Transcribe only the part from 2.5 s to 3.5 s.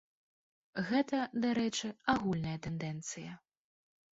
тэндэнцыя.